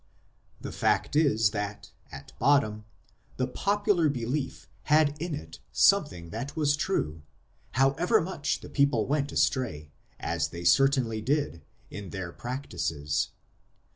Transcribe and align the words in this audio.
The 0.59 0.71
fact 0.71 1.15
is 1.15 1.51
that, 1.51 1.91
at 2.11 2.33
bottom, 2.39 2.85
the 3.37 3.45
popular 3.45 4.09
belief 4.09 4.67
had 4.85 5.15
in 5.21 5.35
it 5.35 5.59
something 5.71 6.31
that 6.31 6.55
was 6.55 6.75
true, 6.75 7.21
however 7.73 8.19
much 8.19 8.61
the 8.61 8.69
people 8.71 9.05
went 9.05 9.31
astray, 9.31 9.91
as 10.19 10.47
they 10.47 10.63
certainly 10.63 11.21
did, 11.21 11.61
in 11.91 12.09
their 12.09 12.31
practices. 12.31 13.29